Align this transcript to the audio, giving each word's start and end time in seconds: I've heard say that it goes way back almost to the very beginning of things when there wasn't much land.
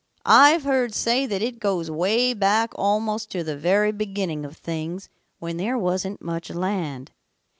I've 0.25 0.63
heard 0.63 0.95
say 0.95 1.27
that 1.27 1.43
it 1.43 1.59
goes 1.59 1.91
way 1.91 2.33
back 2.33 2.71
almost 2.73 3.29
to 3.33 3.43
the 3.43 3.55
very 3.55 3.91
beginning 3.91 4.45
of 4.45 4.57
things 4.57 5.09
when 5.37 5.57
there 5.57 5.77
wasn't 5.77 6.23
much 6.23 6.49
land. 6.49 7.11